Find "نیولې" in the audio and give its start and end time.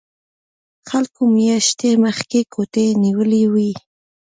3.03-3.43